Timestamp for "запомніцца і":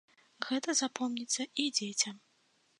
0.79-1.69